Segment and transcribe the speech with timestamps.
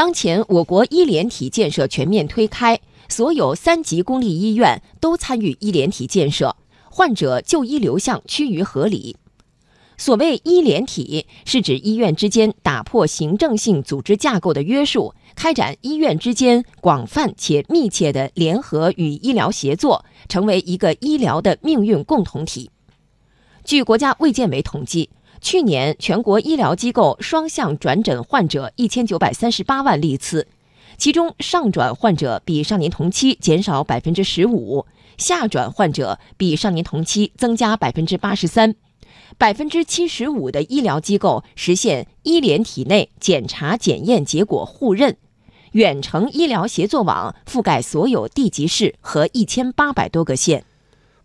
[0.00, 6.56] 当前我国医联体建设全面推开，所有三级公立医院都参与医联体建设，
[6.90, 9.16] 患者就医流向趋于合理。
[9.98, 22.70] 所谓医联体，是指医院之间打破行政性组织架构的约束，开展医院之间广泛且密切的联合与医疗协作，成为一个医疗的命运共同体。
[23.62, 25.10] 据国家卫健委统计，
[25.40, 30.46] 去年全国医疗机构双向转诊患者一千九百三十八万例次，
[30.98, 38.74] 其中上转患者比上年同期减少百分之十五，下转患者比上年同期增加百分之八十三。
[39.38, 45.16] 百分之七十五的医疗机构实现医联体内检查检验结果互认，
[45.72, 50.64] 远程医疗协作网覆盖所有地级市和一千八百多个县。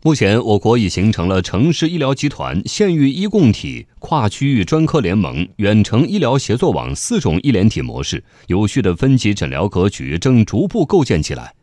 [0.06, 11.56] 目前，我国已形成了城市医疗集团、县域医共体、跨区域专科联盟、远程医疗协作网四种医联体模式，有序的分级诊疗格局正逐步构建起来。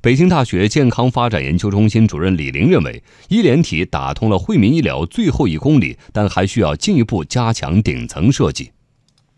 [0.00, 8.70] 北京大学健康发展研究中心主任李玲认为，医联体打通了惠民医疗最后一公里，但还需要进一步加强顶层设计。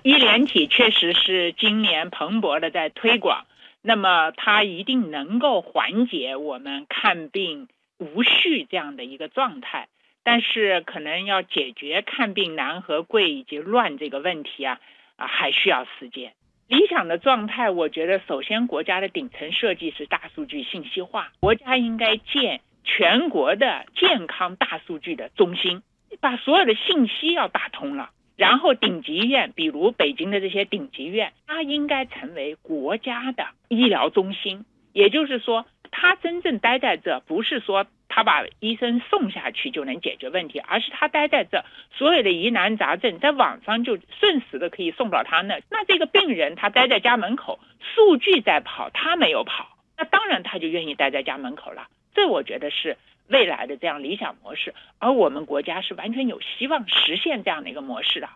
[0.03, 3.47] 医联体确实是今年蓬勃的在推广，
[3.81, 7.69] 那么它一定能够缓解我们看病
[8.03, 9.89] 无序这样的一个状态，
[10.25, 14.81] 但是可能要解决看病难和贵以及乱这个问题啊
[15.17, 16.35] 啊，还需要时间。
[16.69, 25.83] 理想的状态，我觉得首先国家的顶层设计是大数据信息化，国家应该建全国的健康大数据的中心，
[26.21, 28.11] 把所有的信息要打通了。
[28.37, 35.67] 然后顶级医院，比如北京的这些顶级医院，它应该成为国家的医疗中心，也就是说。
[36.03, 41.65] 他真正待在这，不是说他把医生送下去就能解决问题，而是他待在这，
[41.97, 45.61] 所有的疑难杂症在网上就瞬时的可以送到他那。
[45.71, 47.61] 那这个病人他待在家门口，
[47.95, 51.87] 数据在跑，他没有跑，那当然他就愿意待在家门口了。
[52.17, 52.97] 这我觉得是
[53.29, 58.29] 未来的这样理想模式，而我们国家是完全有希望实现这样的一个模式的。